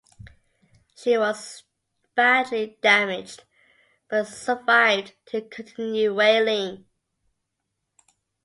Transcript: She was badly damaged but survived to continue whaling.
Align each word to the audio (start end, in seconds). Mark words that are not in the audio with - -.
She 0.95 1.15
was 1.15 1.61
badly 2.15 2.79
damaged 2.81 3.43
but 4.09 4.23
survived 4.23 5.13
to 5.27 5.41
continue 5.43 6.15
whaling. 6.15 6.87